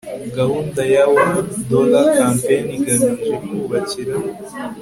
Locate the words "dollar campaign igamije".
1.69-3.29